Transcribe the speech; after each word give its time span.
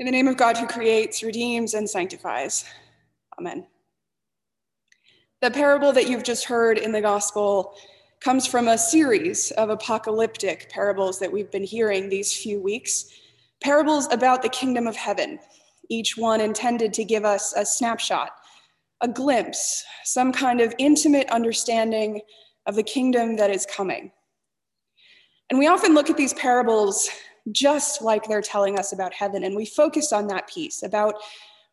In 0.00 0.06
the 0.06 0.12
name 0.12 0.26
of 0.26 0.36
God 0.36 0.56
who 0.56 0.66
creates, 0.66 1.22
redeems, 1.22 1.74
and 1.74 1.88
sanctifies. 1.88 2.64
Amen. 3.38 3.64
The 5.40 5.52
parable 5.52 5.92
that 5.92 6.08
you've 6.08 6.24
just 6.24 6.46
heard 6.46 6.78
in 6.78 6.90
the 6.90 7.00
gospel 7.00 7.76
comes 8.18 8.44
from 8.44 8.66
a 8.66 8.78
series 8.78 9.52
of 9.52 9.70
apocalyptic 9.70 10.68
parables 10.68 11.20
that 11.20 11.30
we've 11.30 11.50
been 11.50 11.62
hearing 11.62 12.08
these 12.08 12.32
few 12.32 12.60
weeks. 12.60 13.06
Parables 13.62 14.08
about 14.10 14.42
the 14.42 14.48
kingdom 14.48 14.88
of 14.88 14.96
heaven, 14.96 15.38
each 15.88 16.16
one 16.16 16.40
intended 16.40 16.92
to 16.94 17.04
give 17.04 17.24
us 17.24 17.52
a 17.56 17.64
snapshot, 17.64 18.30
a 19.00 19.06
glimpse, 19.06 19.84
some 20.02 20.32
kind 20.32 20.60
of 20.60 20.74
intimate 20.78 21.28
understanding 21.30 22.20
of 22.66 22.74
the 22.74 22.82
kingdom 22.82 23.36
that 23.36 23.50
is 23.50 23.64
coming. 23.66 24.10
And 25.50 25.58
we 25.58 25.68
often 25.68 25.94
look 25.94 26.10
at 26.10 26.16
these 26.16 26.34
parables 26.34 27.08
just 27.52 28.02
like 28.02 28.24
they're 28.24 28.40
telling 28.40 28.78
us 28.78 28.92
about 28.92 29.12
heaven. 29.12 29.44
And 29.44 29.54
we 29.54 29.66
focus 29.66 30.12
on 30.12 30.26
that 30.28 30.48
piece 30.48 30.82
about 30.82 31.14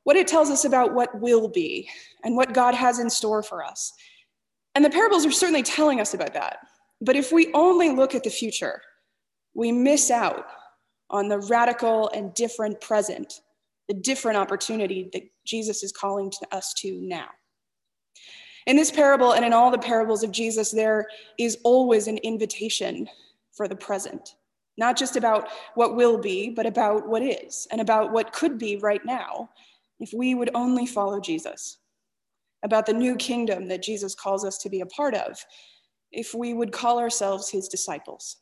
what 0.04 0.16
it 0.16 0.27
tells 0.27 0.50
us 0.50 0.66
about 0.66 0.94
what 0.94 1.20
will 1.20 1.48
be 1.48 1.90
and 2.23 2.36
what 2.36 2.54
God 2.54 2.73
has 2.73 3.00
in 3.00 3.09
store 3.09 3.44
for 3.44 3.63
us. 3.63 3.94
And 4.76 4.84
the 4.84 4.90
parables 4.90 5.26
are 5.26 5.32
certainly 5.32 5.63
telling 5.63 5.99
us 5.99 6.13
about 6.13 6.34
that. 6.34 6.60
But 7.02 7.16
if 7.16 7.32
we 7.32 7.52
only 7.54 7.90
look 7.90 8.16
at 8.16 8.23
the 8.23 8.30
future, 8.30 8.82
we 9.54 9.72
miss 9.72 10.10
out 10.12 10.46
on 11.10 11.27
the 11.27 11.40
radical 11.40 12.10
and 12.10 12.34
different 12.34 12.80
present, 12.80 13.41
the 13.88 13.94
different 13.94 14.38
opportunity 14.38 15.10
that 15.13 15.24
Jesus 15.46 15.84
is 15.84 15.91
calling 15.91 16.32
to 16.32 16.55
us 16.55 16.74
to 16.76 16.99
now. 17.02 17.27
In 18.68 18.76
this 18.76 18.91
parable 18.91 19.34
and 19.34 19.44
in 19.44 19.54
all 19.54 19.72
the 19.72 19.77
parables 19.77 20.24
of 20.24 20.32
Jesus, 20.32 20.72
there 20.72 21.08
is 21.40 21.58
always 21.63 22.08
an 22.08 22.18
invitation 22.20 23.08
for 23.54 23.68
the 23.68 23.76
present 23.76 24.35
not 24.78 24.98
just 24.98 25.16
about 25.16 25.50
what 25.76 25.96
will 25.96 26.18
be, 26.18 26.50
but 26.50 26.66
about 26.66 27.08
what 27.08 27.22
is 27.22 27.68
and 27.72 27.82
about 27.82 28.12
what 28.12 28.34
could 28.34 28.58
be 28.58 28.78
right 28.78 29.06
now 29.06 29.50
if 30.00 30.14
we 30.14 30.34
would 30.34 30.50
only 30.56 30.86
follow 30.86 31.20
Jesus, 31.20 31.78
about 32.63 32.86
the 32.86 32.94
new 32.94 33.16
kingdom 33.16 33.68
that 33.68 33.84
Jesus 33.84 34.16
calls 34.16 34.44
us 34.44 34.58
to 34.60 34.70
be 34.70 34.82
a 34.82 34.86
part 34.86 35.13
of 35.13 35.44
if 36.12 36.34
we 36.34 36.54
would 36.54 36.72
call 36.72 37.00
ourselves 37.00 37.50
his 37.50 37.68
disciples. 37.68 38.38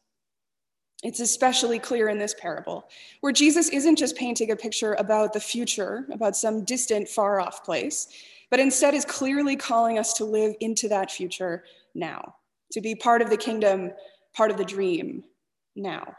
It's 1.03 1.19
especially 1.21 1.79
clear 1.79 2.09
in 2.09 2.17
this 2.17 2.35
parable, 2.37 2.89
where 3.21 3.31
Jesus 3.31 3.69
isn't 3.69 3.97
just 3.97 4.17
painting 4.17 4.51
a 4.51 4.55
picture 4.55 4.95
about 4.95 5.31
the 5.31 5.39
future, 5.39 6.05
about 6.11 6.35
some 6.35 6.65
distant, 6.65 7.07
far 7.07 7.39
off 7.39 7.63
place, 7.63 8.07
but 8.51 8.59
instead 8.59 8.93
is 8.93 9.05
clearly 9.05 9.55
calling 9.55 9.97
us 9.97 10.13
to 10.13 10.25
live 10.25 10.55
into 10.59 10.89
that 10.89 11.11
future 11.11 11.63
now, 11.95 12.35
to 12.71 12.81
be 12.81 12.95
part 12.95 13.21
of 13.21 13.29
the 13.29 13.37
kingdom, 13.37 13.91
part 14.33 14.51
of 14.51 14.57
the 14.57 14.65
dream, 14.65 15.23
now. 15.79 16.15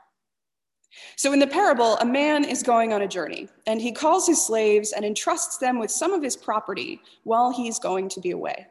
So 1.17 1.33
in 1.33 1.39
the 1.39 1.47
parable, 1.47 1.97
a 1.99 2.05
man 2.05 2.45
is 2.45 2.63
going 2.63 2.93
on 2.93 3.03
a 3.03 3.09
journey, 3.09 3.49
and 3.67 3.81
he 3.81 3.93
calls 3.93 4.27
his 4.27 4.45
slaves 4.45 4.93
and 4.93 5.05
entrusts 5.05 5.59
them 5.59 5.79
with 5.79 5.91
some 5.91 6.13
of 6.13 6.23
his 6.23 6.37
property 6.37 7.01
while 7.23 7.53
he's 7.53 7.79
going 7.79 8.09
to 8.11 8.21
be 8.21 8.33
away. 8.33 8.67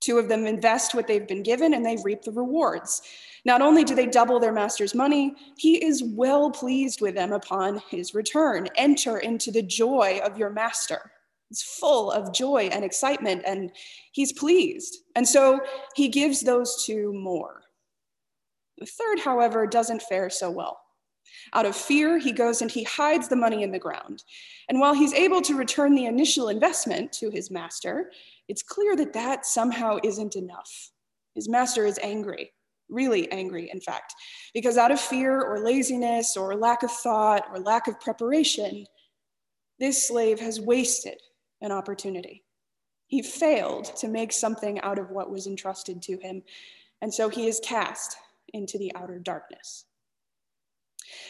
Two 0.00 0.18
of 0.18 0.28
them 0.28 0.46
invest 0.46 0.94
what 0.94 1.08
they've 1.08 1.26
been 1.26 1.42
given 1.42 1.74
and 1.74 1.84
they 1.84 1.96
reap 2.04 2.22
the 2.22 2.30
rewards. 2.30 3.02
Not 3.44 3.62
only 3.62 3.82
do 3.82 3.94
they 3.96 4.06
double 4.06 4.38
their 4.38 4.52
master's 4.52 4.94
money, 4.94 5.34
he 5.56 5.84
is 5.84 6.04
well 6.04 6.50
pleased 6.50 7.00
with 7.00 7.16
them 7.16 7.32
upon 7.32 7.82
his 7.90 8.14
return. 8.14 8.68
Enter 8.76 9.18
into 9.18 9.50
the 9.50 9.62
joy 9.62 10.20
of 10.24 10.38
your 10.38 10.50
master. 10.50 11.10
It's 11.50 11.78
full 11.78 12.12
of 12.12 12.32
joy 12.32 12.68
and 12.70 12.84
excitement, 12.84 13.42
and 13.46 13.72
he's 14.12 14.32
pleased. 14.32 14.98
And 15.16 15.26
so 15.26 15.60
he 15.96 16.08
gives 16.08 16.42
those 16.42 16.84
two 16.84 17.12
more. 17.12 17.62
The 18.78 18.86
third, 18.86 19.20
however, 19.20 19.66
doesn't 19.66 20.02
fare 20.02 20.30
so 20.30 20.50
well. 20.50 20.80
Out 21.52 21.66
of 21.66 21.76
fear, 21.76 22.18
he 22.18 22.32
goes 22.32 22.62
and 22.62 22.70
he 22.70 22.84
hides 22.84 23.28
the 23.28 23.36
money 23.36 23.62
in 23.62 23.72
the 23.72 23.78
ground. 23.78 24.22
And 24.68 24.80
while 24.80 24.94
he's 24.94 25.14
able 25.14 25.40
to 25.42 25.56
return 25.56 25.94
the 25.94 26.06
initial 26.06 26.48
investment 26.48 27.12
to 27.14 27.30
his 27.30 27.50
master, 27.50 28.10
it's 28.48 28.62
clear 28.62 28.96
that 28.96 29.12
that 29.12 29.46
somehow 29.46 29.98
isn't 30.02 30.36
enough. 30.36 30.90
His 31.34 31.48
master 31.48 31.84
is 31.84 31.98
angry, 32.02 32.52
really 32.88 33.30
angry, 33.30 33.70
in 33.70 33.80
fact, 33.80 34.14
because 34.54 34.78
out 34.78 34.90
of 34.90 35.00
fear 35.00 35.40
or 35.42 35.60
laziness 35.60 36.36
or 36.36 36.54
lack 36.54 36.82
of 36.82 36.90
thought 36.90 37.46
or 37.50 37.58
lack 37.60 37.88
of 37.88 38.00
preparation, 38.00 38.86
this 39.78 40.08
slave 40.08 40.40
has 40.40 40.60
wasted 40.60 41.20
an 41.60 41.72
opportunity. 41.72 42.44
He 43.06 43.22
failed 43.22 43.96
to 43.96 44.08
make 44.08 44.32
something 44.32 44.80
out 44.80 44.98
of 44.98 45.10
what 45.10 45.30
was 45.30 45.46
entrusted 45.46 46.02
to 46.02 46.18
him, 46.18 46.42
and 47.00 47.12
so 47.12 47.28
he 47.28 47.46
is 47.46 47.60
cast 47.60 48.16
into 48.52 48.78
the 48.78 48.94
outer 48.94 49.18
darkness. 49.18 49.84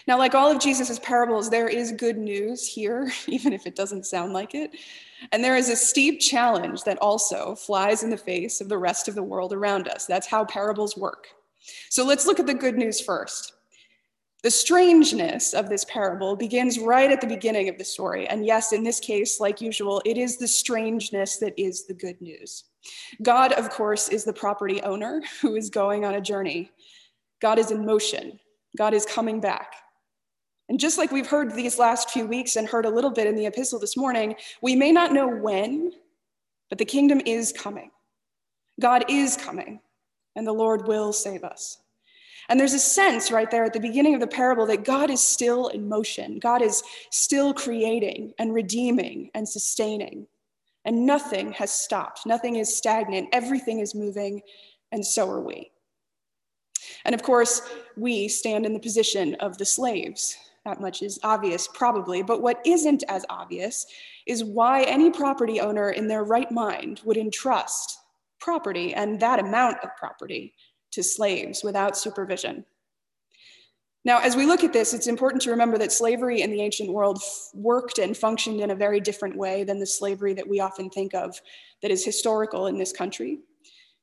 Now, 0.07 0.19
like 0.19 0.35
all 0.35 0.51
of 0.51 0.61
Jesus' 0.61 0.99
parables, 0.99 1.51
there 1.51 1.69
is 1.69 1.93
good 1.93 2.19
news 2.19 2.67
here, 2.67 3.13
even 3.27 3.53
if 3.53 3.67
it 3.67 3.77
doesn't 3.77 4.07
sound 4.07 4.33
like 4.33 4.55
it. 4.55 4.73
And 5.33 5.43
there 5.43 5.57
is 5.57 5.69
a 5.69 5.77
steep 5.77 6.21
challenge 6.21 6.85
that 6.85 6.99
also 6.99 7.55
flies 7.55 8.03
in 8.03 8.11
the 8.11 8.17
face 8.17 8.61
of 8.61 8.69
the 8.69 8.79
rest 8.79 9.09
of 9.09 9.15
the 9.15 9.23
world 9.23 9.53
around 9.53 9.89
us. 9.89 10.07
That's 10.07 10.27
how 10.27 10.45
parables 10.45 10.97
work. 10.97 11.29
So 11.91 12.05
let's 12.05 12.27
look 12.27 12.41
at 12.41 12.47
the 12.47 12.55
good 12.55 12.77
news 12.77 13.01
first. 13.01 13.55
The 14.45 14.51
strangeness 14.53 15.53
of 15.53 15.69
this 15.69 15.85
parable 15.87 16.37
begins 16.37 16.79
right 16.79 17.11
at 17.11 17.21
the 17.21 17.27
beginning 17.27 17.69
of 17.69 17.77
the 17.77 17.85
story. 17.85 18.29
And 18.29 18.47
yes, 18.47 18.73
in 18.73 18.85
this 18.85 19.01
case, 19.01 19.41
like 19.41 19.61
usual, 19.61 20.01
it 20.05 20.17
is 20.17 20.37
the 20.37 20.47
strangeness 20.47 21.39
that 21.39 21.55
is 21.57 21.87
the 21.87 21.95
good 21.95 22.21
news. 22.21 22.65
God, 23.21 23.53
of 23.55 23.69
course, 23.71 24.09
is 24.09 24.25
the 24.25 24.33
property 24.33 24.81
owner 24.83 25.23
who 25.43 25.57
is 25.57 25.71
going 25.71 26.05
on 26.05 26.15
a 26.15 26.21
journey. 26.21 26.71
God 27.41 27.59
is 27.59 27.71
in 27.71 27.85
motion. 27.85 28.39
God 28.77 28.95
is 28.95 29.07
coming 29.07 29.41
back. 29.41 29.75
And 30.69 30.79
just 30.79 30.99
like 30.99 31.11
we've 31.11 31.27
heard 31.27 31.55
these 31.55 31.79
last 31.79 32.11
few 32.11 32.27
weeks 32.27 32.57
and 32.57 32.69
heard 32.69 32.85
a 32.85 32.91
little 32.91 33.11
bit 33.11 33.27
in 33.27 33.37
the 33.37 33.47
epistle 33.47 33.79
this 33.79 33.97
morning, 33.97 34.35
we 34.61 34.77
may 34.77 34.93
not 34.93 35.13
know 35.13 35.29
when, 35.29 35.93
but 36.69 36.79
the 36.79 36.85
kingdom 36.85 37.23
is 37.25 37.53
coming. 37.53 37.91
God 38.81 39.05
is 39.09 39.37
coming, 39.37 39.81
and 40.37 40.47
the 40.47 40.53
Lord 40.53 40.87
will 40.87 41.13
save 41.13 41.43
us. 41.43 41.79
And 42.49 42.59
there's 42.59 42.75
a 42.75 42.79
sense 42.79 43.31
right 43.31 43.51
there 43.51 43.65
at 43.65 43.73
the 43.73 43.81
beginning 43.81 44.15
of 44.15 44.21
the 44.21 44.27
parable 44.27 44.67
that 44.67 44.85
God 44.85 45.11
is 45.11 45.23
still 45.23 45.69
in 45.69 45.89
motion. 45.89 46.39
God 46.39 46.63
is 46.63 46.83
still 47.11 47.53
creating 47.53 48.33
and 48.39 48.55
redeeming 48.55 49.31
and 49.35 49.49
sustaining. 49.49 50.27
And 50.85 51.05
nothing 51.05 51.53
has 51.53 51.71
stopped, 51.71 52.25
nothing 52.25 52.57
is 52.57 52.75
stagnant, 52.75 53.29
everything 53.33 53.81
is 53.81 53.95
moving, 53.95 54.41
and 54.93 55.05
so 55.05 55.31
are 55.31 55.41
we. 55.41 55.71
And 57.05 57.15
of 57.15 57.23
course, 57.23 57.63
we 57.97 58.29
stand 58.29 58.67
in 58.67 58.73
the 58.73 58.81
position 58.81 59.35
of 59.37 59.59
the 59.59 59.65
slaves. 59.65 60.37
That 60.65 60.81
much 60.81 61.03
is 61.03 61.19
obvious, 61.23 61.69
probably. 61.69 62.23
But 62.23 62.43
what 62.43 62.61
isn't 62.67 63.05
as 63.09 63.25
obvious 63.31 63.87
is 64.27 64.45
why 64.45 64.83
any 64.83 65.11
property 65.11 65.61
owner 65.61 65.91
in 65.91 66.09
their 66.09 66.25
right 66.25 66.51
mind 66.51 67.01
would 67.05 67.17
entrust 67.17 67.99
property 68.39 68.95
and 68.95 69.19
that 69.21 69.41
amount 69.41 69.79
of 69.83 69.97
property 69.97 70.55
to 70.93 71.03
slaves 71.03 71.63
without 71.63 71.97
supervision. 71.97 72.65
Now, 74.05 74.21
as 74.21 74.37
we 74.37 74.47
look 74.47 74.65
at 74.65 74.73
this, 74.73 74.95
it's 74.95 75.07
important 75.07 75.43
to 75.43 75.51
remember 75.51 75.77
that 75.79 75.93
slavery 75.93 76.41
in 76.43 76.51
the 76.51 76.63
ancient 76.63 76.93
world 76.93 77.21
worked 77.53 77.99
and 77.99 78.17
functioned 78.17 78.61
in 78.61 78.71
a 78.71 78.77
very 78.77 79.01
different 79.01 79.37
way 79.37 79.65
than 79.65 79.79
the 79.79 79.87
slavery 79.87 80.35
that 80.35 80.49
we 80.49 80.61
often 80.61 80.89
think 80.89 81.15
of 81.15 81.41
that 81.83 81.91
is 81.91 82.05
historical 82.05 82.69
in 82.69 82.79
this 82.79 82.93
country. 82.93 83.41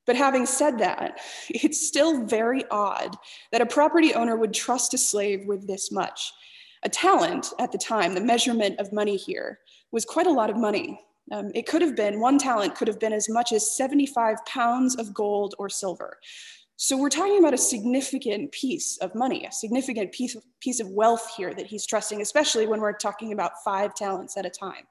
But 0.06 0.16
having 0.16 0.46
said 0.46 0.78
that, 0.78 1.20
it's 1.50 1.86
still 1.86 2.24
very 2.24 2.64
odd 2.70 3.16
that 3.52 3.60
a 3.60 3.66
property 3.66 4.14
owner 4.14 4.36
would 4.36 4.54
trust 4.54 4.94
a 4.94 4.98
slave 4.98 5.46
with 5.46 5.66
this 5.66 5.90
much. 5.90 6.32
A 6.82 6.88
talent 6.88 7.52
at 7.58 7.72
the 7.72 7.78
time, 7.78 8.14
the 8.14 8.20
measurement 8.20 8.78
of 8.78 8.92
money 8.92 9.16
here, 9.16 9.60
was 9.90 10.04
quite 10.04 10.26
a 10.26 10.32
lot 10.32 10.50
of 10.50 10.56
money. 10.56 11.00
Um, 11.32 11.50
it 11.54 11.66
could 11.66 11.82
have 11.82 11.96
been, 11.96 12.20
one 12.20 12.38
talent 12.38 12.76
could 12.76 12.86
have 12.86 13.00
been 13.00 13.12
as 13.12 13.28
much 13.28 13.52
as 13.52 13.76
75 13.76 14.44
pounds 14.46 14.94
of 14.94 15.12
gold 15.12 15.54
or 15.58 15.68
silver. 15.68 16.18
So 16.76 16.96
we're 16.96 17.08
talking 17.08 17.38
about 17.38 17.54
a 17.54 17.58
significant 17.58 18.52
piece 18.52 18.98
of 18.98 19.14
money, 19.14 19.46
a 19.46 19.52
significant 19.52 20.12
piece 20.12 20.36
of, 20.36 20.44
piece 20.60 20.78
of 20.78 20.88
wealth 20.90 21.32
here 21.36 21.54
that 21.54 21.66
he's 21.66 21.86
trusting, 21.86 22.20
especially 22.20 22.66
when 22.66 22.80
we're 22.80 22.92
talking 22.92 23.32
about 23.32 23.64
five 23.64 23.94
talents 23.94 24.36
at 24.36 24.44
a 24.44 24.50
time. 24.50 24.84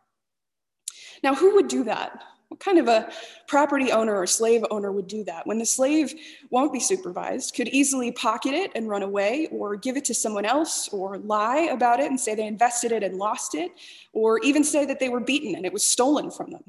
Now, 1.23 1.35
who 1.35 1.55
would 1.55 1.67
do 1.67 1.83
that? 1.83 2.23
What 2.49 2.59
kind 2.59 2.77
of 2.77 2.87
a 2.87 3.11
property 3.47 3.91
owner 3.91 4.15
or 4.15 4.27
slave 4.27 4.63
owner 4.71 4.91
would 4.91 5.07
do 5.07 5.23
that? 5.23 5.45
When 5.47 5.57
the 5.57 5.65
slave 5.65 6.13
won't 6.51 6.71
be 6.71 6.79
supervised, 6.79 7.55
could 7.55 7.67
easily 7.69 8.11
pocket 8.11 8.53
it 8.53 8.71
and 8.75 8.87
run 8.87 9.03
away, 9.03 9.47
or 9.51 9.75
give 9.75 9.97
it 9.97 10.05
to 10.05 10.13
someone 10.13 10.45
else, 10.45 10.87
or 10.89 11.17
lie 11.17 11.69
about 11.71 11.99
it 11.99 12.09
and 12.09 12.19
say 12.19 12.35
they 12.35 12.47
invested 12.47 12.91
it 12.91 13.03
and 13.03 13.17
lost 13.17 13.55
it, 13.55 13.71
or 14.13 14.39
even 14.39 14.63
say 14.63 14.85
that 14.85 14.99
they 14.99 15.09
were 15.09 15.19
beaten 15.19 15.55
and 15.55 15.65
it 15.65 15.73
was 15.73 15.83
stolen 15.83 16.31
from 16.31 16.51
them. 16.51 16.63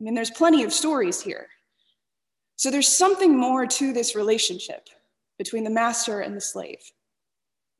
I 0.00 0.04
mean, 0.04 0.14
there's 0.14 0.30
plenty 0.30 0.62
of 0.62 0.72
stories 0.72 1.22
here. 1.22 1.48
So 2.56 2.70
there's 2.70 2.88
something 2.88 3.36
more 3.36 3.66
to 3.66 3.92
this 3.92 4.14
relationship 4.14 4.88
between 5.38 5.64
the 5.64 5.70
master 5.70 6.20
and 6.20 6.36
the 6.36 6.40
slave. 6.40 6.80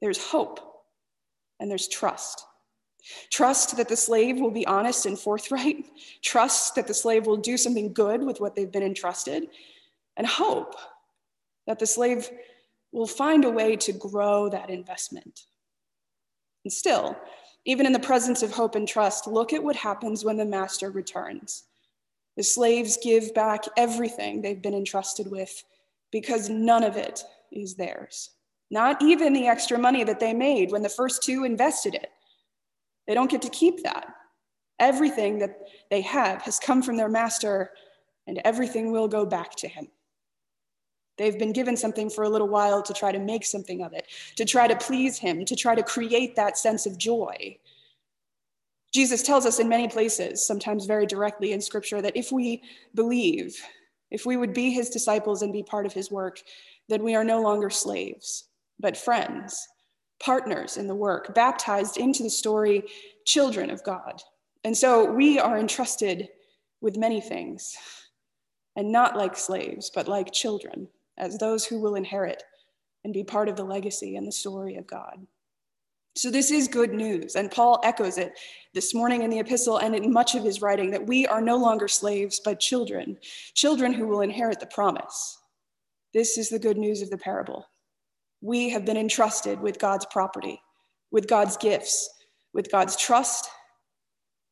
There's 0.00 0.18
hope 0.18 0.60
and 1.60 1.70
there's 1.70 1.88
trust. 1.88 2.44
Trust 3.30 3.76
that 3.76 3.88
the 3.88 3.96
slave 3.96 4.40
will 4.40 4.50
be 4.50 4.66
honest 4.66 5.06
and 5.06 5.18
forthright. 5.18 5.86
Trust 6.22 6.74
that 6.74 6.86
the 6.86 6.94
slave 6.94 7.26
will 7.26 7.36
do 7.36 7.56
something 7.56 7.92
good 7.92 8.22
with 8.22 8.40
what 8.40 8.54
they've 8.54 8.72
been 8.72 8.82
entrusted. 8.82 9.48
And 10.16 10.26
hope 10.26 10.74
that 11.66 11.78
the 11.78 11.86
slave 11.86 12.30
will 12.92 13.06
find 13.06 13.44
a 13.44 13.50
way 13.50 13.76
to 13.76 13.92
grow 13.92 14.48
that 14.48 14.70
investment. 14.70 15.42
And 16.64 16.72
still, 16.72 17.16
Even 17.66 17.84
in 17.84 17.92
the 17.92 17.98
presence 17.98 18.42
of 18.42 18.52
hope 18.52 18.76
and 18.76 18.86
trust, 18.86 19.26
look 19.26 19.52
at 19.52 19.62
what 19.62 19.74
happens 19.76 20.24
when 20.24 20.36
the 20.36 20.44
master 20.44 20.90
returns. 20.90 21.64
The 22.36 22.44
slaves 22.44 22.96
give 23.02 23.34
back 23.34 23.64
everything 23.76 24.40
they've 24.40 24.62
been 24.62 24.74
entrusted 24.74 25.28
with 25.30 25.64
because 26.12 26.48
none 26.48 26.84
of 26.84 26.96
it 26.96 27.24
is 27.50 27.74
theirs. 27.74 28.30
Not 28.70 29.02
even 29.02 29.32
the 29.32 29.48
extra 29.48 29.78
money 29.78 30.04
that 30.04 30.20
they 30.20 30.32
made 30.32 30.70
when 30.70 30.82
the 30.82 30.88
first 30.88 31.24
two 31.24 31.44
invested 31.44 31.94
it. 31.94 32.10
They 33.06 33.14
don't 33.14 33.30
get 33.30 33.42
to 33.42 33.50
keep 33.50 33.82
that. 33.82 34.06
Everything 34.78 35.38
that 35.38 35.58
they 35.90 36.02
have 36.02 36.42
has 36.42 36.58
come 36.58 36.82
from 36.82 36.96
their 36.96 37.08
master, 37.08 37.70
and 38.26 38.40
everything 38.44 38.92
will 38.92 39.08
go 39.08 39.24
back 39.24 39.54
to 39.56 39.68
him. 39.68 39.88
They've 41.16 41.38
been 41.38 41.52
given 41.52 41.76
something 41.76 42.10
for 42.10 42.24
a 42.24 42.28
little 42.28 42.48
while 42.48 42.82
to 42.82 42.92
try 42.92 43.10
to 43.10 43.18
make 43.18 43.44
something 43.44 43.82
of 43.82 43.94
it, 43.94 44.06
to 44.36 44.44
try 44.44 44.68
to 44.68 44.76
please 44.76 45.18
him, 45.18 45.44
to 45.46 45.56
try 45.56 45.74
to 45.74 45.82
create 45.82 46.36
that 46.36 46.58
sense 46.58 46.84
of 46.84 46.98
joy. 46.98 47.56
Jesus 48.92 49.22
tells 49.22 49.46
us 49.46 49.58
in 49.58 49.68
many 49.68 49.88
places, 49.88 50.46
sometimes 50.46 50.86
very 50.86 51.06
directly 51.06 51.52
in 51.52 51.60
scripture, 51.60 52.02
that 52.02 52.16
if 52.16 52.32
we 52.32 52.62
believe, 52.94 53.56
if 54.10 54.26
we 54.26 54.36
would 54.36 54.52
be 54.52 54.70
his 54.70 54.90
disciples 54.90 55.42
and 55.42 55.52
be 55.52 55.62
part 55.62 55.86
of 55.86 55.92
his 55.92 56.10
work, 56.10 56.42
then 56.88 57.02
we 57.02 57.14
are 57.14 57.24
no 57.24 57.40
longer 57.40 57.70
slaves, 57.70 58.48
but 58.78 58.96
friends, 58.96 59.66
partners 60.20 60.76
in 60.76 60.86
the 60.86 60.94
work, 60.94 61.34
baptized 61.34 61.96
into 61.96 62.22
the 62.22 62.30
story, 62.30 62.84
children 63.24 63.70
of 63.70 63.84
God. 63.84 64.22
And 64.64 64.76
so 64.76 65.04
we 65.10 65.38
are 65.38 65.58
entrusted 65.58 66.28
with 66.80 66.96
many 66.96 67.20
things, 67.20 67.76
and 68.76 68.92
not 68.92 69.16
like 69.16 69.36
slaves, 69.36 69.90
but 69.94 70.08
like 70.08 70.32
children 70.32 70.88
as 71.16 71.38
those 71.38 71.64
who 71.64 71.80
will 71.80 71.94
inherit 71.94 72.42
and 73.04 73.14
be 73.14 73.24
part 73.24 73.48
of 73.48 73.56
the 73.56 73.64
legacy 73.64 74.16
and 74.16 74.26
the 74.26 74.32
story 74.32 74.76
of 74.76 74.86
God. 74.86 75.26
So, 76.16 76.30
this 76.30 76.50
is 76.50 76.66
good 76.66 76.94
news, 76.94 77.36
and 77.36 77.50
Paul 77.50 77.78
echoes 77.84 78.16
it 78.16 78.38
this 78.72 78.94
morning 78.94 79.22
in 79.22 79.30
the 79.30 79.38
epistle 79.38 79.78
and 79.78 79.94
in 79.94 80.12
much 80.12 80.34
of 80.34 80.42
his 80.42 80.62
writing 80.62 80.90
that 80.90 81.06
we 81.06 81.26
are 81.26 81.42
no 81.42 81.56
longer 81.56 81.88
slaves, 81.88 82.40
but 82.42 82.58
children, 82.58 83.18
children 83.54 83.92
who 83.92 84.06
will 84.06 84.22
inherit 84.22 84.58
the 84.58 84.66
promise. 84.66 85.38
This 86.14 86.38
is 86.38 86.48
the 86.48 86.58
good 86.58 86.78
news 86.78 87.02
of 87.02 87.10
the 87.10 87.18
parable. 87.18 87.66
We 88.40 88.68
have 88.70 88.84
been 88.84 88.96
entrusted 88.96 89.60
with 89.60 89.78
God's 89.78 90.06
property, 90.06 90.60
with 91.10 91.26
God's 91.26 91.56
gifts, 91.56 92.08
with 92.52 92.70
God's 92.70 92.96
trust, 92.96 93.48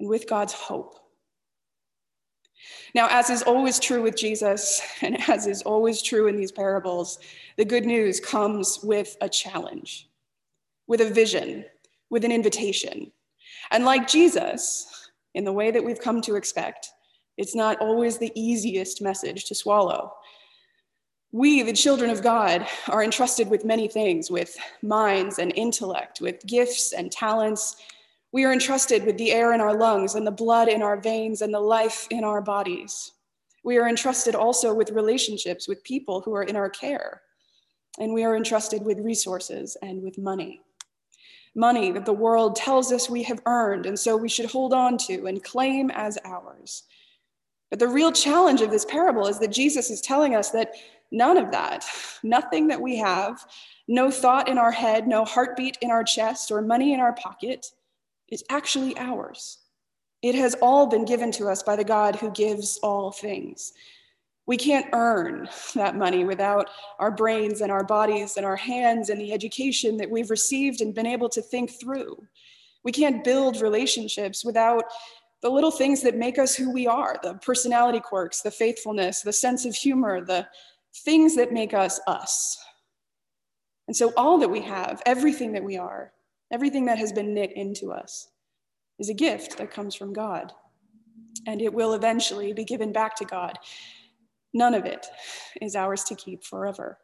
and 0.01 0.09
with 0.09 0.29
God's 0.29 0.53
hope. 0.53 0.99
Now, 2.95 3.09
as 3.11 3.29
is 3.31 3.43
always 3.43 3.79
true 3.79 4.03
with 4.03 4.17
Jesus, 4.17 4.81
and 5.03 5.29
as 5.29 5.47
is 5.47 5.63
always 5.63 6.03
true 6.03 6.27
in 6.29 6.37
these 6.37 6.53
parables, 6.53 7.19
the 7.57 7.65
good 7.65 7.85
news 7.85 8.21
comes 8.21 8.81
with 8.83 9.17
a 9.21 9.29
challenge, 9.29 10.09
with 10.87 11.01
a 11.01 11.11
vision, 11.11 11.65
with 12.11 12.25
an 12.25 12.33
invitation. 12.33 13.11
And 13.71 13.85
like 13.85 14.09
Jesus, 14.09 15.11
in 15.35 15.45
the 15.45 15.53
way 15.53 15.71
that 15.71 15.85
we've 15.85 16.01
come 16.01 16.21
to 16.23 16.37
expect, 16.37 16.91
it's 17.37 17.55
not 17.55 17.81
always 17.81 18.19
the 18.19 18.33
easiest 18.35 19.03
message 19.03 19.47
to 19.47 19.55
swallow. 19.55 20.13
We, 21.35 21.63
the 21.63 21.73
children 21.73 22.11
of 22.11 22.23
God, 22.23 22.65
are 22.87 23.03
entrusted 23.03 23.51
with 23.51 23.65
many 23.65 23.89
things, 23.89 24.31
with 24.31 24.57
minds 24.83 25.41
and 25.41 25.53
intellect, 25.57 26.21
with 26.21 26.47
gifts 26.47 26.93
and 26.93 27.11
talents, 27.11 27.75
we 28.31 28.45
are 28.45 28.53
entrusted 28.53 29.05
with 29.05 29.19
the 29.19 29.33
air 29.33 29.53
in 29.53 29.61
our 29.61 29.77
lungs 29.77 30.15
and 30.15 30.25
the 30.25 30.31
blood 30.31 30.69
in 30.69 30.81
our 30.81 30.97
veins 30.97 31.43
and 31.43 31.53
the 31.53 31.59
life 31.59 32.07
in 32.11 32.23
our 32.23 32.41
bodies. 32.41 33.11
We 33.65 33.79
are 33.79 33.89
entrusted 33.89 34.37
also 34.37 34.73
with 34.73 34.93
relationships 34.93 35.67
with 35.67 35.83
people 35.83 36.21
who 36.21 36.37
are 36.37 36.45
in 36.45 36.55
our 36.55 36.71
care. 36.71 37.23
And 37.99 38.15
we 38.15 38.23
are 38.23 38.37
entrusted 38.37 38.85
with 38.85 39.01
resources 39.01 39.77
and 39.83 40.05
with 40.05 40.19
money. 40.19 40.61
Money 41.57 41.91
that 41.91 42.07
the 42.07 42.13
world 42.13 42.55
tells 42.55 42.93
us 42.93 43.11
we 43.11 43.25
have 43.25 43.43
earned, 43.47 43.87
and 43.87 43.99
so 43.99 44.17
we 44.17 44.29
should 44.29 44.51
hold 44.53 44.73
on 44.73 44.99
to 44.99 45.27
and 45.27 45.43
claim 45.43 45.91
as 45.91 46.17
ours. 46.25 46.85
But 47.75 47.81
the 47.81 47.89
real 47.89 48.13
challenge 48.13 48.61
of 48.61 48.71
this 48.71 48.85
parable 48.85 49.27
is 49.27 49.41
that 49.41 49.51
Jesus 49.51 49.91
is 49.91 50.01
telling 50.01 50.37
us 50.37 50.51
that 50.51 50.75
none 51.11 51.37
of 51.37 51.51
that, 51.51 51.85
nothing 52.23 52.69
that 52.69 52.81
we 52.81 52.97
have, 52.99 53.45
no 53.89 54.13
thought 54.13 54.49
in 54.49 54.59
our 54.59 54.71
head, 54.71 55.09
no 55.09 55.25
heartbeat 55.25 55.79
in 55.81 55.91
our 55.91 56.05
chest, 56.05 56.53
or 56.53 56.63
money 56.63 56.95
in 56.95 57.01
our 57.01 57.15
pocket, 57.15 57.67
is 58.29 58.45
actually 58.49 58.97
ours. 58.97 59.59
It 60.23 60.37
has 60.37 60.55
all 60.63 60.87
been 60.87 61.05
given 61.05 61.33
to 61.33 61.49
us 61.49 61.65
by 61.65 61.75
the 61.75 61.83
God 61.83 62.15
who 62.15 62.31
gives 62.31 62.79
all 62.81 63.11
things. 63.11 63.73
We 64.47 64.57
can't 64.57 64.87
earn 64.93 65.49
that 65.75 65.97
money 65.97 66.25
without 66.25 66.71
our 67.01 67.11
brains 67.11 67.61
and 67.61 67.73
our 67.73 67.83
bodies 67.83 68.37
and 68.37 68.47
our 68.47 68.55
hands 68.55 69.11
and 69.11 69.21
the 69.21 69.33
education 69.33 69.97
that 69.97 70.09
we've 70.09 70.31
received 70.31 70.81
and 70.81 70.95
been 70.95 71.07
able 71.07 71.29
to 71.31 71.43
think 71.43 71.73
through. 71.73 72.25
We 72.85 72.93
can't 72.93 73.25
build 73.25 73.61
relationships 73.61 74.45
without 74.45 74.85
the 75.45 75.51
little 75.51 75.71
things 75.71 76.03
that 76.03 76.17
make 76.17 76.41
us 76.41 76.57
who 76.57 76.73
we 76.73 76.89
are 76.89 77.17
the 77.23 77.35
personality 77.35 78.01
quirks, 78.01 78.43
the 78.43 78.51
faithfulness, 78.51 79.23
the 79.23 79.33
sense 79.33 79.65
of 79.65 79.77
humor, 79.77 80.25
the 80.25 80.49
things 81.05 81.37
that 81.37 81.53
make 81.53 81.75
us 81.75 82.01
us. 82.09 82.59
And 83.87 83.97
so, 83.97 84.13
all 84.17 84.39
that 84.39 84.51
we 84.51 84.63
have, 84.63 85.01
everything 85.07 85.53
that 85.53 85.63
we 85.63 85.77
are, 85.77 86.15
Everything 86.55 86.85
that 86.85 86.99
has 86.99 87.13
been 87.13 87.35
knit 87.35 87.53
into 87.57 87.91
us 87.91 88.29
is 89.01 89.09
a 89.09 89.15
gift 89.15 89.59
that 89.59 89.73
comes 89.73 89.95
from 89.95 90.13
God, 90.13 90.53
and 91.49 91.61
it 91.61 91.75
will 91.75 91.95
eventually 91.95 92.53
be 92.53 92.65
given 92.65 92.93
back 92.93 93.17
to 93.17 93.25
God. 93.25 93.59
None 94.53 94.75
of 94.75 94.85
it 94.85 95.05
is 95.61 95.75
ours 95.75 96.05
to 96.05 96.15
keep 96.15 96.45
forever. 96.45 96.99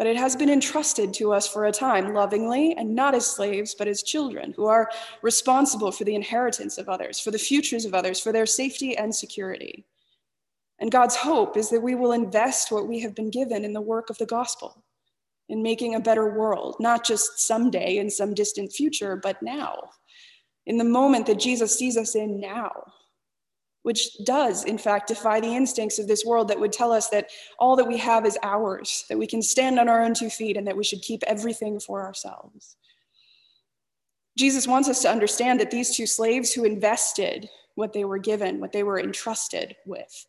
But 0.00 0.06
it 0.06 0.16
has 0.16 0.34
been 0.34 0.48
entrusted 0.48 1.12
to 1.12 1.34
us 1.34 1.46
for 1.46 1.66
a 1.66 1.72
time, 1.72 2.14
lovingly, 2.14 2.74
and 2.74 2.94
not 2.94 3.14
as 3.14 3.26
slaves, 3.26 3.74
but 3.74 3.86
as 3.86 4.02
children 4.02 4.54
who 4.56 4.64
are 4.64 4.88
responsible 5.20 5.92
for 5.92 6.04
the 6.04 6.14
inheritance 6.14 6.78
of 6.78 6.88
others, 6.88 7.20
for 7.20 7.30
the 7.30 7.38
futures 7.38 7.84
of 7.84 7.92
others, 7.92 8.18
for 8.18 8.32
their 8.32 8.46
safety 8.46 8.96
and 8.96 9.14
security. 9.14 9.84
And 10.78 10.90
God's 10.90 11.16
hope 11.16 11.54
is 11.58 11.68
that 11.68 11.82
we 11.82 11.94
will 11.94 12.12
invest 12.12 12.72
what 12.72 12.88
we 12.88 13.00
have 13.00 13.14
been 13.14 13.28
given 13.28 13.62
in 13.62 13.74
the 13.74 13.82
work 13.82 14.08
of 14.08 14.16
the 14.16 14.24
gospel 14.24 14.82
in 15.50 15.62
making 15.62 15.94
a 15.94 16.00
better 16.00 16.30
world, 16.30 16.76
not 16.80 17.04
just 17.04 17.38
someday 17.38 17.98
in 17.98 18.08
some 18.08 18.32
distant 18.32 18.72
future, 18.72 19.16
but 19.16 19.42
now, 19.42 19.90
in 20.64 20.78
the 20.78 20.82
moment 20.82 21.26
that 21.26 21.38
Jesus 21.38 21.78
sees 21.78 21.98
us 21.98 22.14
in 22.14 22.40
now, 22.40 22.72
which 23.90 24.16
does, 24.22 24.62
in 24.66 24.78
fact, 24.78 25.08
defy 25.08 25.40
the 25.40 25.56
instincts 25.56 25.98
of 25.98 26.06
this 26.06 26.24
world 26.24 26.46
that 26.46 26.60
would 26.60 26.72
tell 26.72 26.92
us 26.92 27.08
that 27.08 27.28
all 27.58 27.74
that 27.74 27.88
we 27.88 27.96
have 27.96 28.24
is 28.24 28.38
ours, 28.44 29.04
that 29.08 29.18
we 29.18 29.26
can 29.26 29.42
stand 29.42 29.80
on 29.80 29.88
our 29.88 30.00
own 30.00 30.14
two 30.14 30.30
feet, 30.30 30.56
and 30.56 30.64
that 30.64 30.76
we 30.76 30.84
should 30.84 31.02
keep 31.02 31.24
everything 31.26 31.80
for 31.80 32.00
ourselves. 32.06 32.76
Jesus 34.38 34.68
wants 34.68 34.88
us 34.88 35.02
to 35.02 35.10
understand 35.10 35.58
that 35.58 35.72
these 35.72 35.96
two 35.96 36.06
slaves 36.06 36.52
who 36.52 36.62
invested 36.62 37.50
what 37.74 37.92
they 37.92 38.04
were 38.04 38.18
given, 38.18 38.60
what 38.60 38.70
they 38.70 38.84
were 38.84 39.00
entrusted 39.00 39.74
with, 39.84 40.24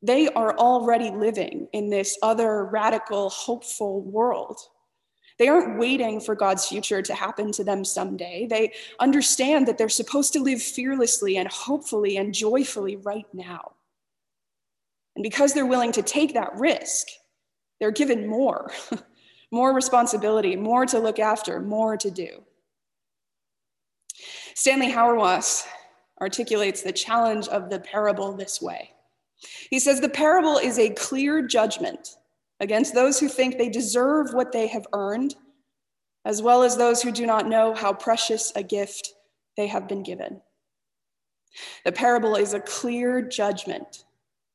they 0.00 0.28
are 0.28 0.56
already 0.56 1.10
living 1.10 1.66
in 1.72 1.90
this 1.90 2.16
other 2.22 2.64
radical, 2.66 3.28
hopeful 3.28 4.02
world. 4.02 4.60
They 5.38 5.48
aren't 5.48 5.78
waiting 5.78 6.20
for 6.20 6.34
God's 6.34 6.66
future 6.66 7.02
to 7.02 7.14
happen 7.14 7.50
to 7.52 7.64
them 7.64 7.84
someday. 7.84 8.46
They 8.48 8.72
understand 9.00 9.66
that 9.66 9.78
they're 9.78 9.88
supposed 9.88 10.32
to 10.34 10.40
live 10.40 10.62
fearlessly 10.62 11.36
and 11.36 11.48
hopefully 11.48 12.16
and 12.16 12.32
joyfully 12.32 12.96
right 12.96 13.26
now. 13.32 13.72
And 15.16 15.22
because 15.22 15.52
they're 15.52 15.66
willing 15.66 15.92
to 15.92 16.02
take 16.02 16.34
that 16.34 16.54
risk, 16.56 17.08
they're 17.80 17.90
given 17.90 18.26
more 18.26 18.70
more 19.50 19.72
responsibility, 19.72 20.56
more 20.56 20.84
to 20.86 20.98
look 20.98 21.20
after, 21.20 21.60
more 21.60 21.96
to 21.96 22.10
do. 22.10 22.42
Stanley 24.54 24.90
Hauerwas 24.90 25.64
articulates 26.20 26.82
the 26.82 26.92
challenge 26.92 27.46
of 27.48 27.70
the 27.70 27.78
parable 27.78 28.32
this 28.32 28.60
way 28.60 28.94
he 29.70 29.80
says 29.80 30.00
the 30.00 30.08
parable 30.08 30.58
is 30.58 30.78
a 30.78 30.90
clear 30.90 31.42
judgment 31.42 32.16
against 32.60 32.94
those 32.94 33.18
who 33.18 33.28
think 33.28 33.56
they 33.56 33.68
deserve 33.68 34.32
what 34.32 34.52
they 34.52 34.66
have 34.66 34.86
earned, 34.92 35.34
as 36.24 36.40
well 36.40 36.62
as 36.62 36.76
those 36.76 37.02
who 37.02 37.12
do 37.12 37.26
not 37.26 37.48
know 37.48 37.74
how 37.74 37.92
precious 37.92 38.52
a 38.56 38.62
gift 38.62 39.14
they 39.56 39.66
have 39.66 39.88
been 39.88 40.02
given. 40.02 40.40
The 41.84 41.92
parable 41.92 42.36
is 42.36 42.54
a 42.54 42.60
clear 42.60 43.22
judgment 43.22 44.04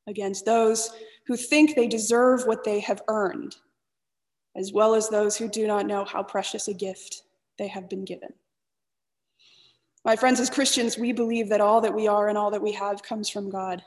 against 0.06 0.44
those 0.44 0.90
who 1.26 1.36
think 1.36 1.74
they 1.74 1.86
deserve 1.86 2.46
what 2.46 2.64
they 2.64 2.80
have 2.80 3.02
earned, 3.08 3.56
as 4.56 4.72
well 4.72 4.94
as 4.94 5.08
those 5.08 5.36
who 5.36 5.48
do 5.48 5.66
not 5.66 5.86
know 5.86 6.04
how 6.04 6.22
precious 6.22 6.68
a 6.68 6.74
gift 6.74 7.22
they 7.58 7.68
have 7.68 7.88
been 7.88 8.04
given. 8.04 8.32
My 10.04 10.16
friends, 10.16 10.40
as 10.40 10.50
Christians, 10.50 10.96
we 10.96 11.12
believe 11.12 11.48
that 11.50 11.60
all 11.60 11.80
that 11.82 11.94
we 11.94 12.08
are 12.08 12.28
and 12.28 12.38
all 12.38 12.50
that 12.50 12.62
we 12.62 12.72
have 12.72 13.02
comes 13.02 13.28
from 13.28 13.50
God. 13.50 13.82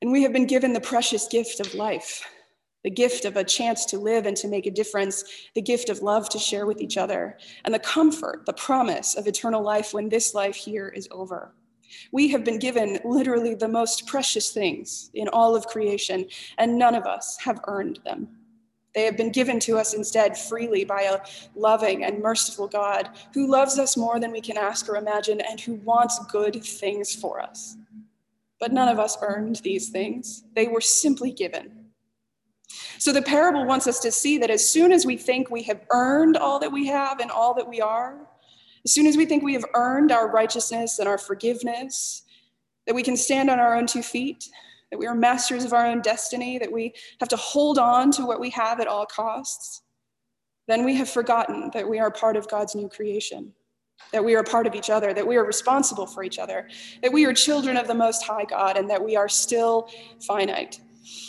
And 0.00 0.10
we 0.10 0.22
have 0.22 0.32
been 0.32 0.46
given 0.46 0.72
the 0.72 0.80
precious 0.80 1.28
gift 1.28 1.60
of 1.60 1.74
life, 1.74 2.24
the 2.88 2.94
gift 2.94 3.26
of 3.26 3.36
a 3.36 3.44
chance 3.44 3.84
to 3.84 3.98
live 3.98 4.24
and 4.24 4.34
to 4.34 4.48
make 4.48 4.64
a 4.64 4.70
difference, 4.70 5.22
the 5.54 5.60
gift 5.60 5.90
of 5.90 6.00
love 6.00 6.26
to 6.30 6.38
share 6.38 6.64
with 6.64 6.80
each 6.80 6.96
other, 6.96 7.36
and 7.66 7.74
the 7.74 7.78
comfort, 7.78 8.46
the 8.46 8.52
promise 8.54 9.14
of 9.14 9.26
eternal 9.26 9.62
life 9.62 9.92
when 9.92 10.08
this 10.08 10.32
life 10.32 10.56
here 10.56 10.88
is 10.88 11.06
over. 11.10 11.52
We 12.12 12.28
have 12.28 12.44
been 12.44 12.58
given 12.58 12.98
literally 13.04 13.54
the 13.54 13.68
most 13.68 14.06
precious 14.06 14.52
things 14.52 15.10
in 15.12 15.28
all 15.28 15.54
of 15.54 15.66
creation, 15.66 16.28
and 16.56 16.78
none 16.78 16.94
of 16.94 17.04
us 17.04 17.36
have 17.44 17.60
earned 17.66 18.00
them. 18.06 18.26
They 18.94 19.04
have 19.04 19.18
been 19.18 19.32
given 19.32 19.60
to 19.60 19.76
us 19.76 19.92
instead 19.92 20.38
freely 20.38 20.86
by 20.86 21.02
a 21.02 21.20
loving 21.54 22.04
and 22.04 22.22
merciful 22.22 22.68
God 22.68 23.10
who 23.34 23.50
loves 23.50 23.78
us 23.78 23.98
more 23.98 24.18
than 24.18 24.32
we 24.32 24.40
can 24.40 24.56
ask 24.56 24.88
or 24.88 24.96
imagine 24.96 25.42
and 25.42 25.60
who 25.60 25.74
wants 25.74 26.24
good 26.32 26.64
things 26.64 27.14
for 27.14 27.38
us. 27.38 27.76
But 28.58 28.72
none 28.72 28.88
of 28.88 28.98
us 28.98 29.18
earned 29.20 29.56
these 29.56 29.90
things, 29.90 30.44
they 30.54 30.68
were 30.68 30.80
simply 30.80 31.32
given. 31.32 31.77
So 32.98 33.12
the 33.12 33.22
parable 33.22 33.64
wants 33.64 33.86
us 33.86 34.00
to 34.00 34.10
see 34.10 34.38
that 34.38 34.50
as 34.50 34.68
soon 34.68 34.92
as 34.92 35.06
we 35.06 35.16
think 35.16 35.50
we 35.50 35.62
have 35.62 35.80
earned 35.92 36.36
all 36.36 36.58
that 36.58 36.72
we 36.72 36.86
have 36.88 37.20
and 37.20 37.30
all 37.30 37.54
that 37.54 37.68
we 37.68 37.80
are, 37.80 38.18
as 38.84 38.92
soon 38.92 39.06
as 39.06 39.16
we 39.16 39.26
think 39.26 39.42
we 39.42 39.54
have 39.54 39.64
earned 39.74 40.12
our 40.12 40.30
righteousness 40.30 40.98
and 40.98 41.08
our 41.08 41.18
forgiveness, 41.18 42.22
that 42.86 42.94
we 42.94 43.02
can 43.02 43.16
stand 43.16 43.50
on 43.50 43.58
our 43.58 43.76
own 43.76 43.86
two 43.86 44.02
feet, 44.02 44.48
that 44.90 44.98
we 44.98 45.06
are 45.06 45.14
masters 45.14 45.64
of 45.64 45.72
our 45.72 45.86
own 45.86 46.00
destiny, 46.00 46.58
that 46.58 46.72
we 46.72 46.94
have 47.20 47.28
to 47.28 47.36
hold 47.36 47.78
on 47.78 48.10
to 48.12 48.24
what 48.24 48.40
we 48.40 48.50
have 48.50 48.80
at 48.80 48.86
all 48.86 49.06
costs, 49.06 49.82
then 50.66 50.84
we 50.84 50.94
have 50.94 51.08
forgotten 51.08 51.70
that 51.74 51.88
we 51.88 51.98
are 51.98 52.10
part 52.10 52.36
of 52.36 52.48
God's 52.48 52.74
new 52.74 52.88
creation, 52.88 53.52
that 54.12 54.24
we 54.24 54.34
are 54.34 54.42
part 54.42 54.66
of 54.66 54.74
each 54.74 54.90
other, 54.90 55.14
that 55.14 55.26
we 55.26 55.36
are 55.36 55.44
responsible 55.44 56.06
for 56.06 56.22
each 56.22 56.38
other, 56.38 56.68
that 57.02 57.12
we 57.12 57.24
are 57.26 57.32
children 57.32 57.76
of 57.76 57.86
the 57.86 57.94
Most 57.94 58.22
High 58.22 58.44
God, 58.44 58.76
and 58.76 58.88
that 58.90 59.02
we 59.02 59.16
are 59.16 59.28
still 59.28 59.88
finite 60.26 60.80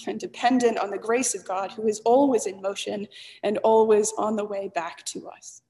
and 0.07 0.19
dependent 0.19 0.77
on 0.77 0.89
the 0.89 0.97
grace 0.97 1.35
of 1.35 1.45
God, 1.45 1.71
who 1.71 1.87
is 1.87 1.99
always 2.01 2.45
in 2.45 2.61
motion 2.61 3.07
and 3.43 3.57
always 3.59 4.13
on 4.17 4.35
the 4.35 4.45
way 4.45 4.69
back 4.73 5.05
to 5.05 5.27
us. 5.27 5.61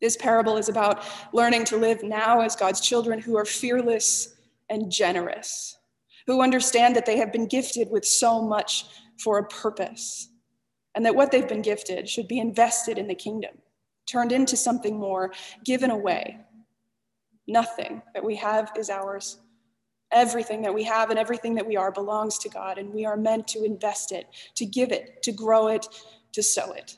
This 0.00 0.16
parable 0.16 0.56
is 0.56 0.68
about 0.68 1.04
learning 1.32 1.64
to 1.66 1.76
live 1.76 2.02
now 2.02 2.40
as 2.40 2.56
God's 2.56 2.80
children 2.80 3.20
who 3.20 3.36
are 3.36 3.44
fearless 3.44 4.34
and 4.68 4.90
generous, 4.90 5.78
who 6.26 6.42
understand 6.42 6.96
that 6.96 7.06
they 7.06 7.18
have 7.18 7.32
been 7.32 7.46
gifted 7.46 7.88
with 7.90 8.04
so 8.04 8.42
much 8.42 8.86
for 9.18 9.38
a 9.38 9.46
purpose, 9.46 10.28
and 10.94 11.06
that 11.06 11.14
what 11.14 11.30
they've 11.30 11.48
been 11.48 11.62
gifted 11.62 12.08
should 12.08 12.26
be 12.26 12.40
invested 12.40 12.98
in 12.98 13.06
the 13.06 13.14
kingdom, 13.14 13.52
turned 14.06 14.32
into 14.32 14.56
something 14.56 14.98
more, 14.98 15.32
given 15.64 15.90
away. 15.90 16.38
Nothing 17.46 18.02
that 18.14 18.24
we 18.24 18.36
have 18.36 18.72
is 18.76 18.90
ours. 18.90 19.38
Everything 20.12 20.62
that 20.62 20.74
we 20.74 20.84
have 20.84 21.10
and 21.10 21.18
everything 21.18 21.54
that 21.54 21.66
we 21.66 21.76
are 21.76 21.90
belongs 21.90 22.38
to 22.38 22.48
God, 22.48 22.78
and 22.78 22.92
we 22.92 23.04
are 23.04 23.16
meant 23.16 23.48
to 23.48 23.64
invest 23.64 24.12
it, 24.12 24.26
to 24.56 24.66
give 24.66 24.92
it, 24.92 25.22
to 25.22 25.32
grow 25.32 25.68
it, 25.68 25.88
to 26.32 26.42
sow 26.42 26.72
it. 26.72 26.96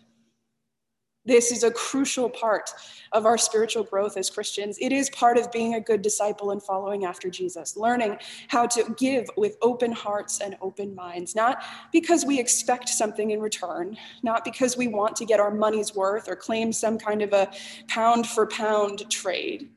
This 1.26 1.50
is 1.50 1.62
a 1.62 1.71
crucial 1.71 2.28
part 2.28 2.71
of 3.12 3.25
our 3.25 3.38
spiritual 3.38 3.83
growth 3.83 4.18
as 4.18 4.28
Christians. 4.28 4.76
It 4.78 4.92
is 4.92 5.09
part 5.09 5.38
of 5.38 5.50
being 5.50 5.75
a 5.75 5.80
good 5.80 6.02
disciple 6.02 6.50
and 6.50 6.62
following 6.62 7.06
after 7.06 7.30
Jesus, 7.30 7.78
learning 7.78 8.18
how 8.49 8.66
to 8.66 8.94
give 8.99 9.26
with 9.37 9.56
open 9.62 9.90
hearts 9.90 10.42
and 10.42 10.54
open 10.61 10.94
minds, 10.94 11.35
not 11.35 11.62
because 11.92 12.26
we 12.26 12.38
expect 12.38 12.90
something 12.90 13.30
in 13.30 13.40
return, 13.40 13.97
not 14.23 14.44
because 14.44 14.76
we 14.76 14.87
want 14.87 15.16
to 15.16 15.25
get 15.25 15.40
our 15.40 15.50
money's 15.50 15.94
worth 15.94 16.28
or 16.28 16.37
claim 16.37 16.73
some 16.73 16.99
kind 16.99 17.23
of 17.23 17.33
a 17.33 17.50
pound 17.88 18.26
for 18.26 18.47
pound 18.47 19.11
trade, 19.11 19.71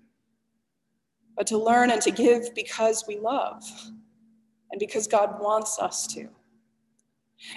but 1.37 1.47
to 1.47 1.57
learn 1.57 1.91
and 1.91 2.01
to 2.01 2.11
give 2.11 2.53
because 2.55 3.05
we 3.07 3.19
love 3.19 3.63
and 4.71 4.79
because 4.79 5.07
God 5.07 5.39
wants 5.39 5.79
us 5.79 6.07
to. 6.07 6.27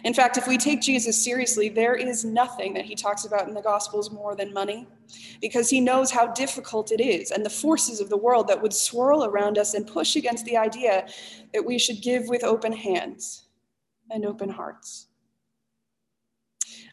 In 0.04 0.12
fact, 0.12 0.37
if 0.37 0.46
we 0.46 0.58
take 0.58 0.82
Jesus 0.82 1.25
seriously, 1.25 1.70
there 1.70 1.94
is 1.94 2.22
nothing 2.22 2.75
that 2.75 2.84
he 2.84 2.94
talks 2.94 3.25
about 3.25 3.49
in 3.49 3.54
the 3.54 3.62
Gospels 3.62 4.10
more 4.10 4.37
than 4.37 4.52
money, 4.52 4.87
because 5.40 5.70
he 5.70 5.80
knows 5.80 6.10
how 6.10 6.26
difficult 6.26 6.92
it 6.92 7.00
is 7.00 7.30
and 7.30 7.44
the 7.44 7.50
forces 7.50 7.99
of 7.99 8.10
the 8.10 8.16
world 8.16 8.46
that 8.49 8.60
would 8.60 8.75
swirl 8.75 9.25
around 9.25 9.56
us 9.56 9.72
and 9.72 9.87
push 9.87 10.16
against 10.16 10.44
the 10.44 10.56
idea 10.56 11.08
that 11.54 11.64
we 11.64 11.78
should 11.78 12.02
give 12.02 12.28
with 12.28 12.44
open 12.44 12.72
hands 12.72 13.46
and 14.10 14.26
open 14.26 14.50
hearts. 14.50 15.06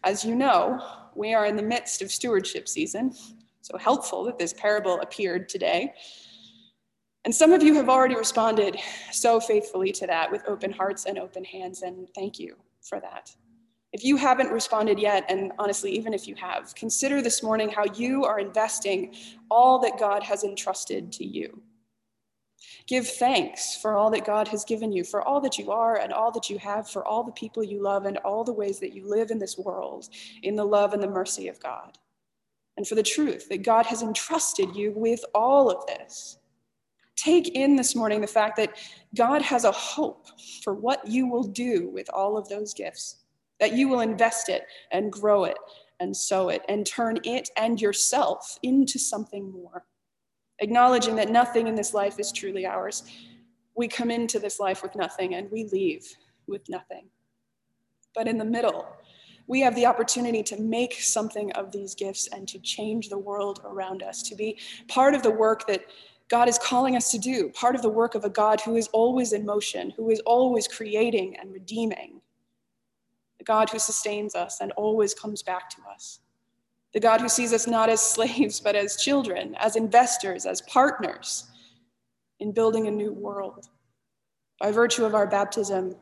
As 0.06 0.24
you 0.24 0.34
know, 0.34 0.82
we 1.14 1.34
are 1.34 1.46
in 1.46 1.58
the 1.58 1.64
midst 1.64 2.02
of 2.02 2.10
stewardship 2.10 2.70
season, 2.70 3.14
so 3.62 3.78
helpful 3.78 4.24
that 4.24 4.40
this 4.40 4.54
parable 4.54 5.02
appeared 5.02 5.50
today. 5.50 5.94
And 7.28 7.36
some 7.36 7.52
of 7.52 7.62
you 7.62 7.74
have 7.74 7.90
already 7.90 8.16
responded 8.16 8.78
so 9.12 9.42
faithfully 9.42 9.92
to 9.92 10.08
that 10.08 10.32
with 10.32 10.48
open 10.48 10.72
hearts 10.72 11.04
and 11.04 11.20
open 11.20 11.44
hands, 11.44 11.82
and 11.82 12.08
thank 12.16 12.40
you 12.40 12.56
for 12.82 13.02
that. 13.02 13.36
If 13.92 14.06
you 14.06 14.16
haven't 14.16 14.50
responded 14.50 14.98
yet, 14.98 15.26
and 15.28 15.52
honestly, 15.60 15.92
even 15.92 16.14
if 16.14 16.26
you 16.26 16.36
have, 16.36 16.74
consider 16.74 17.22
this 17.22 17.44
morning 17.44 17.68
how 17.70 17.84
you 17.84 18.24
are 18.24 18.40
investing 18.40 19.14
all 19.52 19.78
that 19.80 20.00
God 20.00 20.24
has 20.24 20.46
entrusted 20.46 21.12
to 21.12 21.26
you. 21.26 21.62
Give 22.86 23.06
thanks 23.06 23.76
for 23.76 23.98
all 23.98 24.10
that 24.12 24.24
God 24.24 24.48
has 24.48 24.64
given 24.64 24.94
you, 24.94 25.04
for 25.04 25.22
all 25.22 25.42
that 25.42 25.58
you 25.58 25.70
are 25.70 25.98
and 25.98 26.14
all 26.14 26.32
that 26.32 26.50
you 26.50 26.58
have, 26.60 26.90
for 26.90 27.06
all 27.06 27.26
the 27.26 27.34
people 27.34 27.62
you 27.62 27.82
love 27.82 28.06
and 28.06 28.16
all 28.20 28.46
the 28.46 28.54
ways 28.54 28.80
that 28.80 28.94
you 28.94 29.06
live 29.06 29.32
in 29.32 29.38
this 29.38 29.58
world 29.58 30.08
in 30.44 30.56
the 30.56 30.64
love 30.64 30.94
and 30.94 31.04
the 31.04 31.10
mercy 31.10 31.50
of 31.50 31.60
God. 31.60 31.98
And 32.78 32.88
for 32.88 32.96
the 32.96 33.04
truth 33.04 33.50
that 33.50 33.64
God 33.64 33.86
has 33.86 34.02
entrusted 34.02 34.78
you 34.78 34.94
with 34.96 35.26
all 35.36 35.70
of 35.70 35.86
this. 35.88 36.38
Take 37.18 37.50
in 37.50 37.76
this 37.76 37.96
morning 37.96 38.22
the 38.22 38.28
fact 38.28 38.56
that 38.58 38.78
God 39.16 39.42
has 39.42 39.66
a 39.66 39.72
hope 39.72 40.28
for 40.64 40.76
what 40.76 41.06
you 41.08 41.28
will 41.28 41.44
do 41.44 41.90
with 41.90 42.08
all 42.14 42.38
of 42.38 42.48
those 42.48 42.74
gifts, 42.74 43.24
that 43.60 43.74
you 43.74 43.90
will 43.90 44.02
invest 44.02 44.50
it 44.50 44.64
and 44.92 45.12
grow 45.12 45.44
it 45.44 45.58
and 46.00 46.16
sow 46.16 46.50
it 46.50 46.62
and 46.70 46.86
turn 46.86 47.18
it 47.24 47.50
and 47.58 47.82
yourself 47.82 48.60
into 48.62 49.00
something 49.00 49.52
more. 49.52 49.84
Acknowledging 50.60 51.16
that 51.16 51.32
nothing 51.32 51.68
in 51.68 51.76
this 51.76 51.94
life 51.94 52.20
is 52.20 52.32
truly 52.32 52.68
ours. 52.68 53.04
We 53.76 53.88
come 53.88 54.12
into 54.12 54.40
this 54.40 54.60
life 54.60 54.84
with 54.84 54.96
nothing 54.96 55.34
and 55.34 55.52
we 55.52 55.66
leave 55.66 56.06
with 56.48 56.70
nothing. 56.70 57.10
But 58.14 58.28
in 58.28 58.38
the 58.38 58.46
middle, 58.46 58.88
we 59.48 59.62
have 59.62 59.76
the 59.76 59.86
opportunity 59.86 60.44
to 60.44 60.62
make 60.62 60.94
something 60.94 61.52
of 61.54 61.72
these 61.72 61.96
gifts 61.96 62.28
and 62.28 62.48
to 62.50 62.60
change 62.60 63.10
the 63.10 63.18
world 63.18 63.62
around 63.66 64.04
us, 64.04 64.22
to 64.24 64.36
be 64.36 64.60
part 64.88 65.16
of 65.16 65.24
the 65.24 65.32
work 65.32 65.66
that 65.68 65.86
God 66.30 66.50
is 66.50 66.58
calling 66.58 66.96
us 66.96 67.12
to 67.12 67.18
do, 67.18 67.50
part 67.50 67.76
of 67.76 67.82
the 67.82 67.90
work 67.90 68.14
of 68.14 68.26
a 68.26 68.30
God 68.30 68.60
who 68.62 68.76
is 68.76 68.88
always 68.90 69.32
in 69.32 69.46
motion, 69.46 69.94
who 69.96 70.10
is 70.10 70.20
always 70.22 70.68
creating 70.68 71.38
and 71.38 71.54
redeeming, 71.54 72.22
the 73.38 73.46
God 73.46 73.70
who 73.70 73.80
sustains 73.80 74.36
us 74.36 74.60
and 74.60 74.72
always 74.74 75.14
comes 75.14 75.42
back 75.42 75.70
to 75.72 75.78
us, 75.90 76.20
the 76.94 77.00
God 77.00 77.22
who 77.22 77.30
sees 77.30 77.54
us 77.54 77.66
not 77.66 77.90
as 77.90 78.02
slaves, 78.02 78.60
but 78.64 78.76
as 78.76 78.98
children, 78.98 79.56
as 79.60 79.76
investors, 79.76 80.46
as 80.46 80.62
partners 80.62 81.50
in 82.40 82.52
building 82.52 82.88
a 82.88 82.92
new 82.92 83.14
world. 83.14 83.68
By 84.60 84.72
virtue 84.72 85.06
of 85.06 85.16
our 85.16 85.28
baptism, 85.28 85.96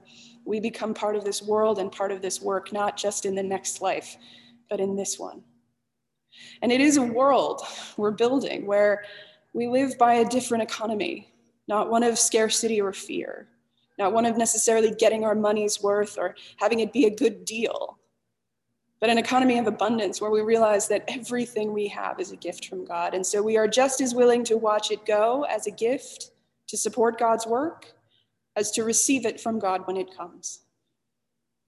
we 0.43 0.59
become 0.59 0.93
part 0.93 1.15
of 1.15 1.23
this 1.23 1.41
world 1.41 1.79
and 1.79 1.91
part 1.91 2.11
of 2.11 2.21
this 2.21 2.41
work, 2.41 2.71
not 2.71 2.97
just 2.97 3.25
in 3.25 3.35
the 3.35 3.43
next 3.43 3.81
life, 3.81 4.15
but 4.69 4.79
in 4.79 4.95
this 4.95 5.19
one. 5.19 5.43
And 6.61 6.71
it 6.71 6.81
is 6.81 6.97
a 6.97 7.01
world 7.01 7.61
we're 7.97 8.11
building 8.11 8.65
where 8.65 9.03
we 9.55 9.67
live 9.67 9.97
by 9.97 10.15
a 10.15 10.25
different 10.25 10.63
economy, 10.63 11.33
not 11.69 11.89
one 11.89 12.03
of 12.03 12.19
scarcity 12.19 12.81
or 12.81 12.91
fear, 12.91 13.47
not 13.97 14.11
one 14.11 14.25
of 14.25 14.37
necessarily 14.37 14.91
getting 14.91 15.23
our 15.23 15.33
money's 15.33 15.81
worth 15.81 16.17
or 16.17 16.35
having 16.57 16.81
it 16.81 16.91
be 16.91 17.05
a 17.05 17.15
good 17.15 17.45
deal, 17.45 17.97
but 18.99 19.09
an 19.09 19.17
economy 19.17 19.57
of 19.57 19.65
abundance 19.65 20.19
where 20.19 20.29
we 20.29 20.41
realize 20.41 20.89
that 20.89 21.05
everything 21.07 21.71
we 21.71 21.87
have 21.87 22.19
is 22.19 22.33
a 22.33 22.35
gift 22.35 22.67
from 22.67 22.83
God. 22.83 23.13
And 23.13 23.25
so 23.25 23.41
we 23.41 23.55
are 23.55 23.67
just 23.67 24.01
as 24.01 24.13
willing 24.13 24.43
to 24.43 24.57
watch 24.57 24.91
it 24.91 25.05
go 25.05 25.43
as 25.43 25.67
a 25.67 25.71
gift 25.71 26.31
to 26.67 26.75
support 26.75 27.17
God's 27.17 27.47
work 27.47 27.93
as 28.57 28.71
to 28.71 28.83
receive 28.83 29.25
it 29.25 29.39
from 29.39 29.57
God 29.57 29.87
when 29.87 29.95
it 29.95 30.15
comes. 30.17 30.65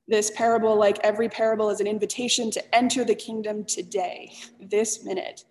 This 0.09 0.29
parable, 0.31 0.75
like 0.75 0.99
every 0.99 1.29
parable, 1.29 1.69
is 1.69 1.79
an 1.79 1.87
invitation 1.87 2.51
to 2.51 2.75
enter 2.75 3.05
the 3.05 3.15
kingdom 3.15 3.63
today, 3.63 4.33
this 4.59 5.05
minute, 5.05 5.45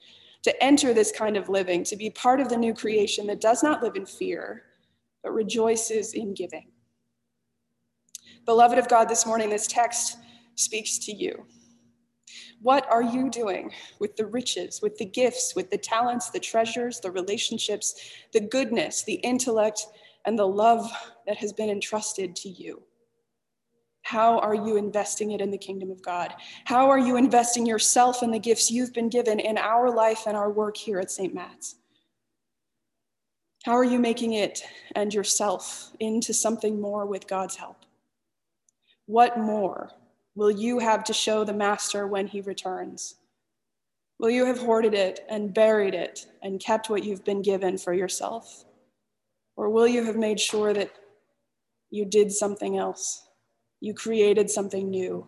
to 0.46 0.62
enter 0.62 0.94
this 0.94 1.10
kind 1.10 1.36
of 1.36 1.48
living, 1.48 1.82
to 1.82 1.96
be 1.96 2.08
part 2.08 2.38
of 2.38 2.48
the 2.48 2.56
new 2.56 2.72
creation 2.72 3.26
that 3.26 3.40
does 3.40 3.64
not 3.64 3.82
live 3.82 3.96
in 3.96 4.06
fear, 4.06 4.62
but 5.24 5.34
rejoices 5.34 6.14
in 6.14 6.34
giving. 6.34 6.68
Beloved 8.44 8.78
of 8.78 8.88
God, 8.88 9.08
this 9.08 9.26
morning, 9.26 9.50
this 9.50 9.66
text 9.66 10.18
speaks 10.54 10.98
to 10.98 11.12
you. 11.12 11.44
What 12.62 12.88
are 12.88 13.02
you 13.02 13.28
doing 13.28 13.72
with 13.98 14.14
the 14.14 14.26
riches, 14.26 14.80
with 14.80 14.96
the 14.98 15.04
gifts, 15.04 15.56
with 15.56 15.68
the 15.68 15.78
talents, 15.78 16.30
the 16.30 16.38
treasures, 16.38 17.00
the 17.00 17.10
relationships, 17.10 18.12
the 18.32 18.42
goodness, 18.42 19.02
the 19.02 19.14
intellect, 19.14 19.84
and 20.26 20.38
the 20.38 20.46
love 20.46 20.88
that 21.26 21.38
has 21.38 21.52
been 21.52 21.70
entrusted 21.70 22.36
to 22.36 22.48
you? 22.48 22.84
How 24.06 24.38
are 24.38 24.54
you 24.54 24.76
investing 24.76 25.32
it 25.32 25.40
in 25.40 25.50
the 25.50 25.58
kingdom 25.58 25.90
of 25.90 26.00
God? 26.00 26.32
How 26.64 26.88
are 26.90 26.98
you 26.98 27.16
investing 27.16 27.66
yourself 27.66 28.22
in 28.22 28.30
the 28.30 28.38
gifts 28.38 28.70
you've 28.70 28.92
been 28.92 29.08
given 29.08 29.40
in 29.40 29.58
our 29.58 29.90
life 29.90 30.28
and 30.28 30.36
our 30.36 30.48
work 30.48 30.76
here 30.76 31.00
at 31.00 31.10
St. 31.10 31.34
Matt's? 31.34 31.74
How 33.64 33.72
are 33.72 33.82
you 33.82 33.98
making 33.98 34.34
it 34.34 34.62
and 34.94 35.12
yourself 35.12 35.90
into 35.98 36.32
something 36.32 36.80
more 36.80 37.04
with 37.04 37.26
God's 37.26 37.56
help? 37.56 37.78
What 39.06 39.40
more 39.40 39.90
will 40.36 40.52
you 40.52 40.78
have 40.78 41.02
to 41.02 41.12
show 41.12 41.42
the 41.42 41.52
Master 41.52 42.06
when 42.06 42.28
he 42.28 42.40
returns? 42.42 43.16
Will 44.20 44.30
you 44.30 44.46
have 44.46 44.60
hoarded 44.60 44.94
it 44.94 45.26
and 45.28 45.52
buried 45.52 45.94
it 45.94 46.28
and 46.44 46.60
kept 46.60 46.88
what 46.88 47.02
you've 47.02 47.24
been 47.24 47.42
given 47.42 47.76
for 47.76 47.92
yourself? 47.92 48.66
Or 49.56 49.68
will 49.68 49.88
you 49.88 50.04
have 50.04 50.16
made 50.16 50.38
sure 50.38 50.72
that 50.72 50.92
you 51.90 52.04
did 52.04 52.30
something 52.30 52.78
else? 52.78 53.25
You 53.80 53.94
created 53.94 54.50
something 54.50 54.90
new. 54.90 55.26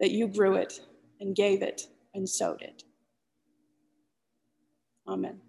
that 0.00 0.10
you 0.12 0.28
grew 0.28 0.56
it 0.56 0.80
and 1.20 1.36
gave 1.36 1.62
it 1.62 1.82
and 2.14 2.28
sowed 2.28 2.62
it. 2.62 2.84
Amen. 5.08 5.40